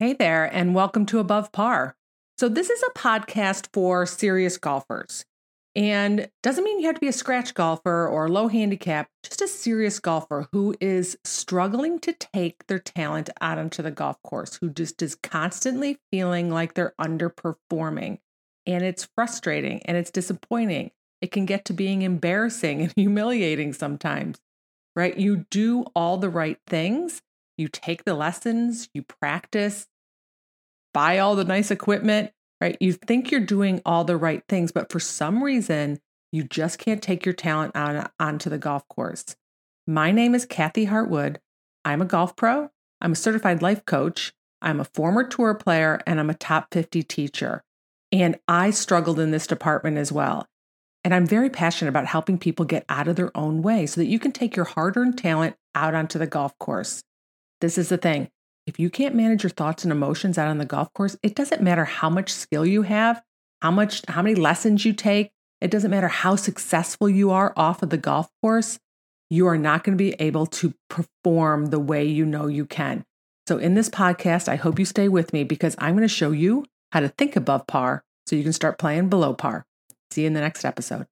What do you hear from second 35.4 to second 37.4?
reason, you just can't take your